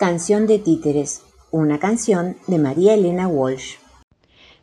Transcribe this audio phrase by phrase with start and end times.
[0.00, 3.74] Canción de títeres, una canción de María Elena Walsh.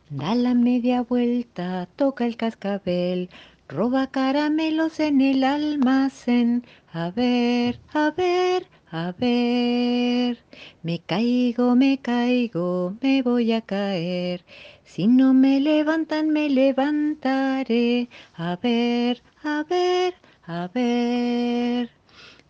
[0.10, 3.30] Da la media vuelta, toca el cascabel,
[3.68, 6.66] roba caramelos en el almacén.
[6.92, 10.40] A ver, a ver, a ver.
[10.82, 14.44] Me caigo, me caigo, me voy a caer.
[14.86, 18.10] Si no me levantan, me levantaré.
[18.34, 20.16] A ver, a ver,
[20.48, 21.97] a ver.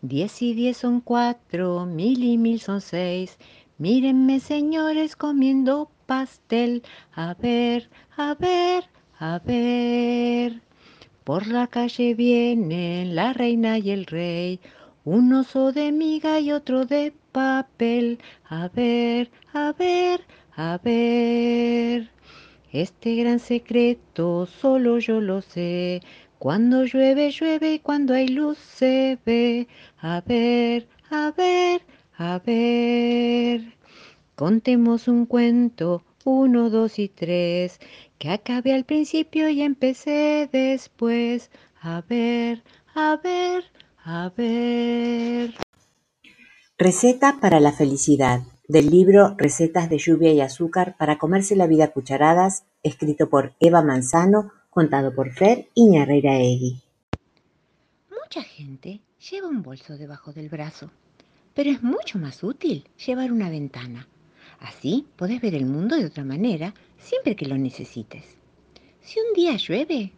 [0.02, 3.38] Diez y diez son cuatro, mil y mil son seis.
[3.80, 6.84] Mírenme, señores, comiendo pastel.
[7.14, 8.86] A ver, a ver,
[9.20, 10.62] a ver.
[11.24, 14.60] Por la calle vienen la reina y el rey,
[15.04, 18.20] un oso de miga y otro de papel.
[18.48, 20.22] A ver, a ver,
[20.56, 22.12] a ver.
[22.72, 26.02] Este gran secreto solo yo lo sé.
[26.40, 29.68] Cuando llueve, llueve y cuando hay luz se ve.
[30.00, 31.82] A ver, a ver,
[32.16, 33.74] a ver.
[34.36, 37.80] Contemos un cuento, uno, dos y tres,
[38.20, 41.50] que acabe al principio y empecé después.
[41.82, 43.64] A ver, a ver,
[44.04, 45.56] a ver.
[46.78, 51.86] Receta para la felicidad, del libro Recetas de lluvia y azúcar para comerse la vida
[51.86, 56.80] a cucharadas, escrito por Eva Manzano, contado por Fer Iñarreira Egui.
[58.12, 60.92] Mucha gente lleva un bolso debajo del brazo,
[61.56, 64.08] pero es mucho más útil llevar una ventana.
[64.60, 68.38] Así podés ver el mundo de otra manera siempre que lo necesites.
[69.02, 70.12] Si un día llueve,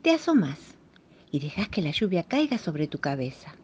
[0.00, 0.58] te asomas
[1.30, 3.54] y dejas que la lluvia caiga sobre tu cabeza.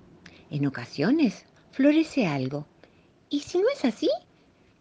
[0.51, 2.67] En ocasiones florece algo
[3.31, 4.11] y si no es así,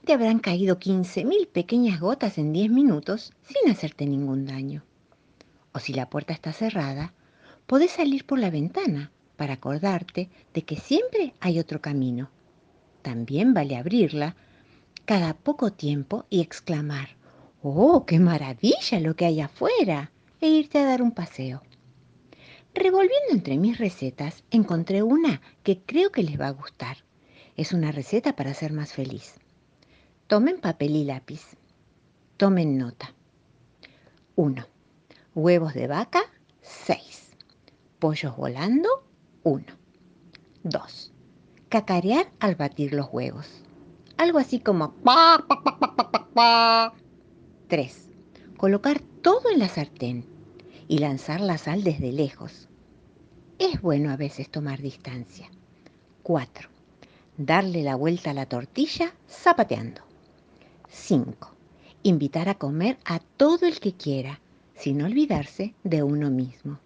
[0.04, 4.84] te habrán caído 15.000 pequeñas gotas en 10 minutos sin hacerte ningún daño
[5.76, 7.14] o si la puerta está cerrada,
[7.68, 12.30] podés salir por la ventana para acordarte de que siempre hay otro camino.
[13.02, 14.38] También vale abrirla
[15.04, 17.10] cada poco tiempo y exclamar,
[17.62, 20.12] ¡Oh, qué maravilla lo que hay afuera!
[20.40, 21.62] e irte a dar un paseo.
[22.74, 26.98] Revolviendo entre mis recetas, encontré una que creo que les va a gustar.
[27.58, 29.36] Es una receta para ser más feliz.
[30.28, 31.42] Tomen papel y lápiz.
[32.38, 33.14] Tomen nota.
[34.36, 34.75] 1.
[35.36, 36.22] Huevos de vaca,
[36.62, 37.36] 6.
[38.00, 38.88] Pollos volando,
[39.44, 39.66] 1.
[40.64, 41.14] 2.
[41.68, 43.46] Cacarear al batir los huevos.
[44.16, 44.94] Algo así como
[47.68, 48.10] 3.
[48.56, 50.26] Colocar todo en la sartén
[50.88, 52.70] y lanzar la sal desde lejos.
[53.60, 55.52] Es bueno a veces tomar distancia.
[56.24, 56.70] 4.
[57.36, 60.02] Darle la vuelta a la tortilla zapateando.
[60.88, 61.54] 5.
[62.04, 64.40] Invitar a comer a todo el que quiera
[64.78, 66.80] sin olvidarse de uno mismo.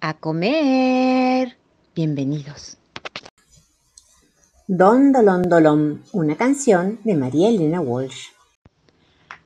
[0.00, 1.56] ¡A comer!
[1.94, 2.76] Bienvenidos.
[4.66, 8.28] Don Dolón Dolón, una canción de María Elena Walsh.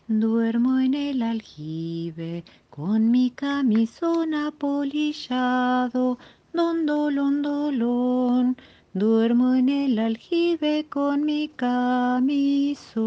[0.07, 6.19] Duermo en el aljibe con mi camisón apolillado,
[6.53, 8.57] don dolón dolón.
[8.95, 12.99] Duermo en el aljibe con mi camisón.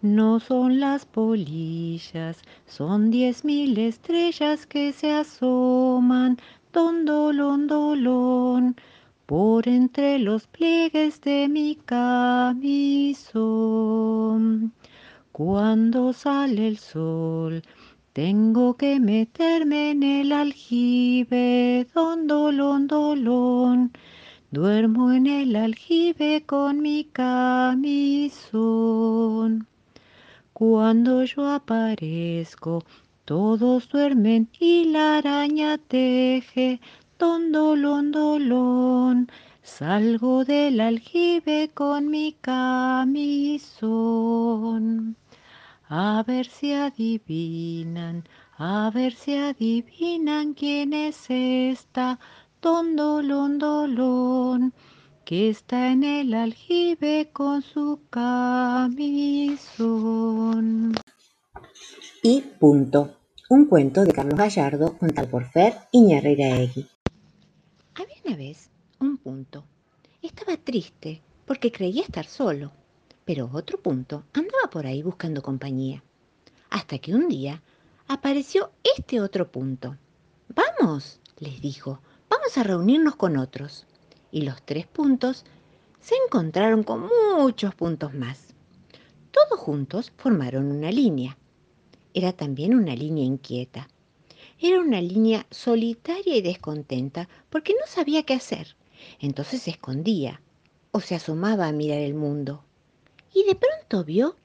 [0.00, 6.38] No son las polillas, son diez mil estrellas que se asoman,
[6.72, 8.76] don dolón
[9.26, 12.62] por entre los pliegues de mi camisón.
[15.32, 17.62] Cuando sale el sol,
[18.12, 23.90] tengo que meterme en el aljibe, don dolón dolón.
[24.52, 28.46] Duermo en el aljibe con mi camisón.
[30.58, 32.82] Cuando yo aparezco,
[33.24, 36.80] todos duermen y la araña teje,
[37.16, 39.30] don dolón.
[39.62, 43.46] Salgo del aljibe con mi camisón.
[45.88, 48.24] A ver si adivinan,
[48.56, 52.18] a ver si adivinan quién es esta,
[52.60, 53.60] don dolón
[55.28, 59.04] que está en el aljibe con su camisón.
[62.22, 63.14] Y punto.
[63.50, 66.88] Un cuento de Carlos Gallardo contado por Fer Iñarreira Egui.
[67.94, 68.70] Había una vez
[69.00, 69.66] un punto.
[70.22, 72.72] Estaba triste porque creía estar solo,
[73.26, 76.02] pero otro punto andaba por ahí buscando compañía.
[76.70, 77.60] Hasta que un día
[78.06, 79.98] apareció este otro punto.
[80.48, 82.00] Vamos, les dijo,
[82.30, 83.84] vamos a reunirnos con otros
[84.30, 85.44] y los tres puntos
[86.00, 88.54] se encontraron con muchos puntos más.
[89.30, 91.36] Todos juntos formaron una línea.
[92.14, 93.88] Era también una línea inquieta.
[94.60, 98.76] Era una línea solitaria y descontenta porque no sabía qué hacer.
[99.20, 100.40] Entonces se escondía.
[100.90, 102.64] o se asomaba a mirar el mundo.
[103.34, 104.36] Y de pronto vio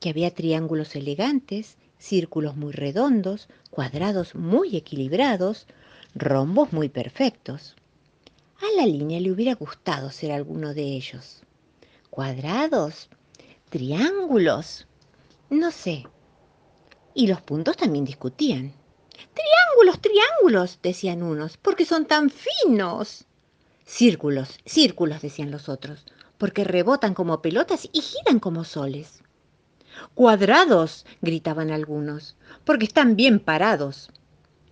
[0.00, 5.66] que había triángulos elegantes, círculos muy redondos, cuadrados muy equilibrados,
[6.14, 7.76] rombos muy perfectos.
[8.60, 11.42] A la línea le hubiera gustado ser alguno de ellos.
[12.10, 13.08] Cuadrados,
[13.68, 14.86] triángulos,
[15.50, 16.06] no sé.
[17.14, 18.72] Y los puntos también discutían.
[19.34, 23.24] Triángulos, triángulos, decían unos, porque son tan finos.
[23.84, 26.06] Círculos, círculos, decían los otros,
[26.38, 29.22] porque rebotan como pelotas y giran como soles.
[30.14, 34.10] Cuadrados, gritaban algunos, porque están bien parados.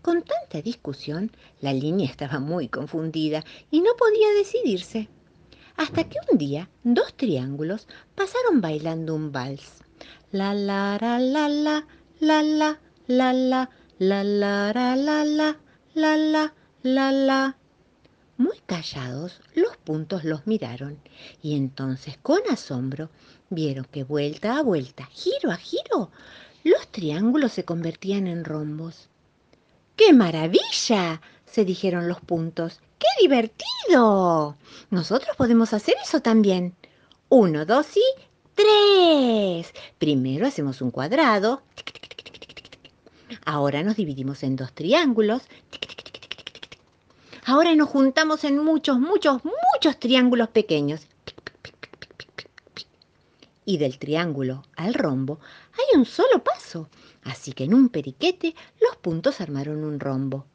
[0.03, 5.09] Con tanta discusión, la línea estaba muy confundida y no podía decidirse.
[5.77, 9.85] Hasta que un día dos triángulos pasaron bailando un vals.
[10.33, 11.87] La la la la la
[12.21, 13.69] la la la la
[13.99, 15.57] la la la la la la
[15.95, 16.53] la
[16.83, 17.57] la la
[18.39, 20.99] muy callados, los puntos los miraron
[21.43, 23.09] y entonces con asombro
[23.51, 26.11] vieron que vuelta a vuelta, giro a giro,
[26.65, 29.11] los triángulos se convertían en rombos.
[29.97, 31.21] ¡Qué maravilla!
[31.53, 32.81] se dijeron los puntos.
[32.99, 34.57] ¡Qué divertido!
[34.91, 36.75] Nosotros podemos hacer eso también.
[37.29, 38.03] Uno, dos y
[38.55, 39.73] tres.
[39.99, 41.63] Primero hacemos un cuadrado.
[43.45, 45.43] Ahora nos dividimos en dos triángulos.
[47.45, 51.07] Ahora nos juntamos en muchos, muchos, muchos triángulos pequeños.
[53.65, 55.39] Y del triángulo al rombo
[55.73, 56.89] hay un solo paso.
[57.23, 60.47] Así que en un periquete los puntos armaron un rombo.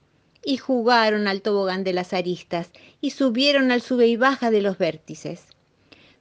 [0.43, 2.69] Y jugaron al tobogán de las aristas
[3.01, 5.45] y subieron al sube y baja de los vértices.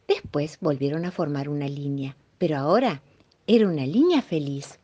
[0.09, 3.03] Después volvieron a formar una línea, pero ahora
[3.47, 4.79] era una línea feliz.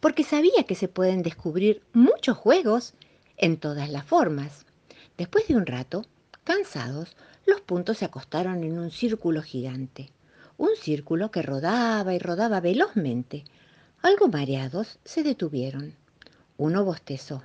[0.00, 2.94] Porque sabía que se pueden descubrir muchos juegos
[3.36, 4.66] en todas las formas.
[5.16, 6.04] Después de un rato,
[6.44, 10.10] cansados, los puntos se acostaron en un círculo gigante,
[10.60, 13.44] un círculo que rodaba y rodaba velozmente.
[14.02, 15.96] Algo mareados, se detuvieron.
[16.58, 17.42] Uno bostezó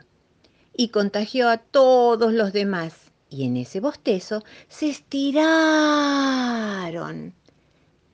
[0.75, 2.93] y contagió a todos los demás,
[3.29, 5.53] y en ese bostezo se estiraron.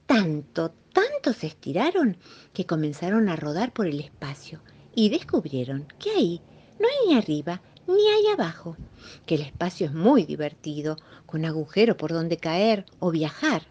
[0.05, 2.17] Tanto, tanto se estiraron
[2.53, 4.61] que comenzaron a rodar por el espacio
[4.93, 6.41] y descubrieron que ahí
[6.79, 8.77] no hay ni arriba ni hay abajo,
[9.25, 13.63] que el espacio es muy divertido, con agujero por donde caer o viajar,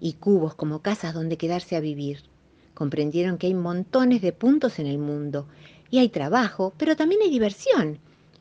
[0.00, 2.22] y cubos como casas donde quedarse a vivir.
[2.74, 5.46] Comprendieron que hay montones de puntos en el mundo,
[5.90, 7.98] y hay trabajo, pero también hay diversión,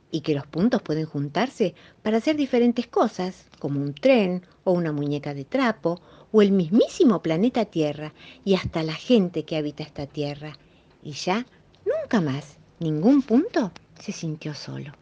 [0.09, 4.91] y que los puntos pueden juntarse para hacer diferentes cosas, como un tren o una
[4.91, 6.01] muñeca de trapo,
[6.31, 8.13] o el mismísimo planeta Tierra,
[8.45, 10.57] y hasta la gente que habita esta Tierra.
[11.03, 11.45] Y ya,
[11.85, 14.93] nunca más, ningún punto se sintió solo.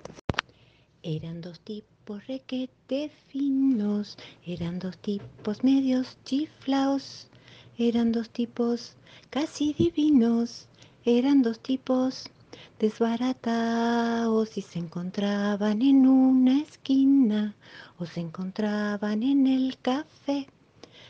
[1.01, 7.29] Eran dos tipos requete finos, eran dos tipos medios chiflaos,
[7.77, 8.97] eran dos tipos
[9.29, 10.67] casi divinos,
[11.05, 12.25] eran dos tipos
[12.79, 17.55] desbaratados y se encontraban en una esquina
[17.97, 20.47] o se encontraban en el café.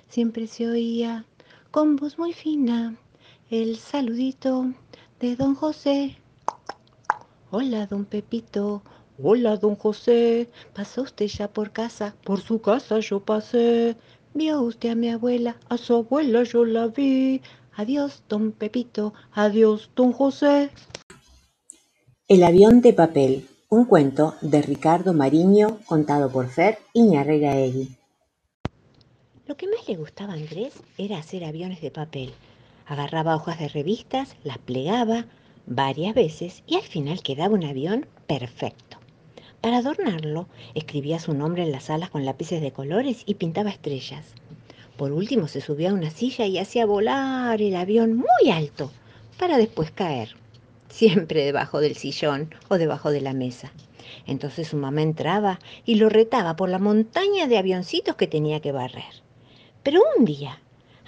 [0.07, 1.25] Siempre se oía
[1.71, 2.95] con voz muy fina
[3.49, 4.71] el saludito
[5.19, 6.17] de don José.
[7.49, 8.83] Hola, don Pepito.
[9.21, 10.47] Hola, don José.
[10.73, 12.15] ¿Pasó usted ya por casa?
[12.23, 13.97] Por su casa yo pasé.
[14.33, 15.57] ¿Vio usted a mi abuela?
[15.67, 17.41] A su abuela yo la vi.
[17.75, 19.13] Adiós, don Pepito.
[19.33, 20.69] Adiós, don José.
[22.29, 23.49] El avión de papel.
[23.67, 27.97] Un cuento de Ricardo Mariño contado por Fer Egui.
[29.47, 32.33] Lo que más le gustaba a Andrés era hacer aviones de papel.
[32.85, 35.25] Agarraba hojas de revistas, las plegaba,
[35.65, 38.88] varias veces y al final quedaba un avión perfecto.
[39.61, 44.25] Para adornarlo, escribía su nombre en las alas con lápices de colores y pintaba estrellas.
[44.97, 48.91] Por último, se subía a una silla y hacía volar el avión muy alto
[49.37, 50.35] para después caer,
[50.89, 53.71] siempre debajo del sillón o debajo de la mesa.
[54.25, 58.71] Entonces su mamá entraba y lo retaba por la montaña de avioncitos que tenía que
[58.71, 59.23] barrer.
[59.83, 60.59] Pero un día,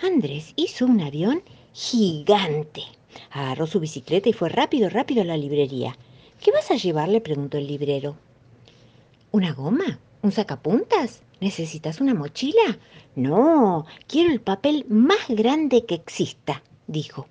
[0.01, 1.43] Andrés hizo un avión
[1.74, 2.84] gigante
[3.29, 5.98] Agarró su bicicleta y fue rápido, rápido a la librería.
[6.41, 7.10] ¿Qué vas a llevar?
[7.10, 8.17] le preguntó el librero.
[9.33, 9.97] ¿Una goma?
[10.23, 11.23] ¿Un sacapuntas?
[11.39, 12.77] ¿Necesitas una mochila?
[13.15, 17.27] No, quiero el papel más grande que exista, dijo.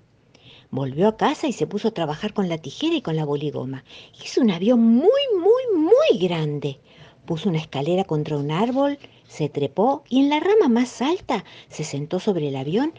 [0.71, 3.83] Volvió a casa y se puso a trabajar con la tijera y con la boligoma.
[4.19, 6.79] Hizo un avión muy, muy, muy grande.
[7.25, 11.83] Puso una escalera contra un árbol, se trepó y en la rama más alta se
[11.83, 12.93] sentó sobre el avión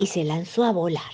[0.00, 1.12] y se lanzó a volar.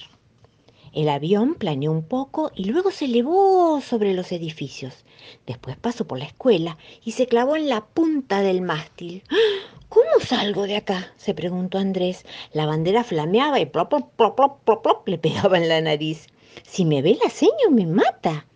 [0.94, 5.04] El avión planeó un poco y luego se elevó sobre los edificios.
[5.46, 9.22] Después pasó por la escuela y se clavó en la punta del mástil.
[9.30, 9.76] ¡Ah!
[9.88, 11.12] ¿Cómo salgo de acá?
[11.16, 12.24] se preguntó Andrés.
[12.52, 16.26] La bandera flameaba y plop, plop, plop, plop, plop, le pegaba en la nariz.
[16.64, 18.46] Si me ve la seño, me mata.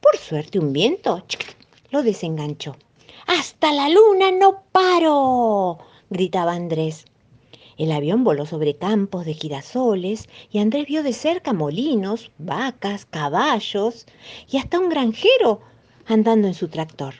[0.00, 1.24] Por suerte, un viento
[1.90, 2.76] lo desenganchó.
[3.26, 5.78] ¡Hasta la luna no paro!
[6.10, 7.06] gritaba Andrés.
[7.76, 14.06] El avión voló sobre campos de girasoles y Andrés vio de cerca molinos, vacas, caballos
[14.50, 15.60] y hasta un granjero
[16.06, 17.14] andando en su tractor.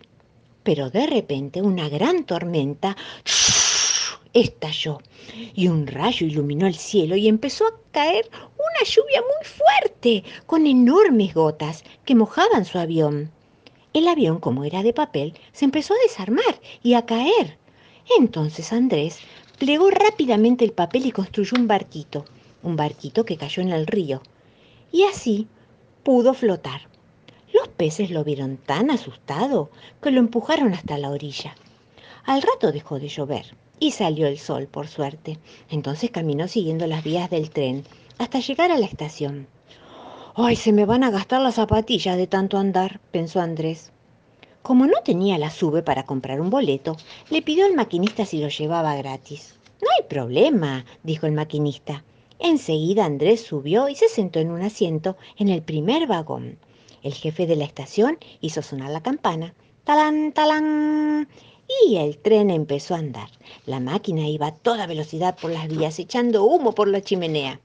[0.63, 2.97] Pero de repente una gran tormenta
[4.33, 5.01] estalló
[5.55, 10.67] y un rayo iluminó el cielo y empezó a caer una lluvia muy fuerte con
[10.67, 13.31] enormes gotas que mojaban su avión.
[13.93, 17.59] El avión, como era de papel, se empezó a desarmar y a caer.
[18.19, 19.21] Entonces Andrés
[19.59, 22.25] plegó rápidamente el papel y construyó un barquito,
[22.63, 24.21] un barquito que cayó en el río.
[24.91, 25.47] Y así
[26.03, 26.89] pudo flotar.
[27.55, 29.71] Los peces lo vieron tan asustado
[30.03, 31.55] que lo empujaron hasta la orilla.
[32.25, 35.39] Al rato dejó de llover y salió el sol, por suerte.
[35.71, 37.85] Entonces caminó siguiendo las vías del tren
[38.19, 39.47] hasta llegar a la estación.
[40.35, 42.99] ¡Ay, se me van a gastar las zapatillas de tanto andar!
[43.13, 43.93] pensó Andrés.
[44.63, 46.97] Como no tenía la sube para comprar un boleto,
[47.31, 49.55] le pidió al maquinista si lo llevaba gratis.
[49.81, 52.03] No hay problema, dijo el maquinista.
[52.41, 56.59] Enseguida Andrés subió y se sentó en un asiento en el primer vagón.
[57.05, 59.55] El jefe de la estación hizo sonar la campana.
[59.85, 61.29] ¡Talán, talán!
[61.87, 63.29] Y el tren empezó a andar.
[63.67, 67.61] La máquina iba a toda velocidad por las vías, echando humo por la chimenea.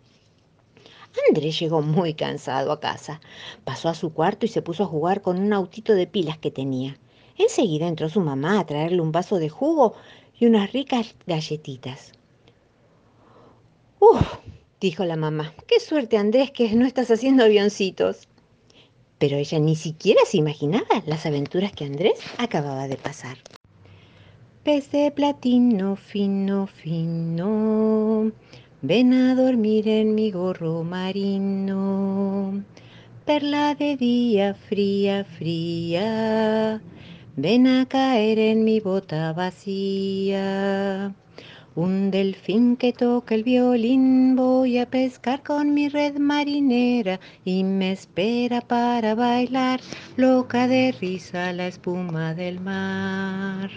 [1.30, 3.22] Andrés llegó muy cansado a casa.
[3.64, 6.52] Pasó a su cuarto y se puso a jugar con un autito de pilas que
[6.52, 6.98] tenía.
[7.38, 9.94] Enseguida entró su mamá a traerle un vaso de jugo
[10.38, 12.12] y unas ricas galletitas.
[14.00, 14.22] ¡Uf!
[14.82, 15.54] dijo la mamá.
[15.66, 18.29] ¡Qué suerte, Andrés, que no estás haciendo avioncitos!
[19.20, 23.38] Pero ella ni siquiera se imaginaba las aventuras que Andrés acababa de pasar.
[24.64, 28.32] Pez de platino fino, fino,
[28.82, 32.64] ven a dormir en mi gorro marino.
[33.26, 36.82] Perla de día fría, fría,
[37.36, 41.14] ven a caer en mi bota vacía.
[41.76, 47.92] Un delfín que toca el violín, voy a pescar con mi red marinera y me
[47.92, 49.80] espera para bailar,
[50.18, 53.70] loca de risa la espuma del mar.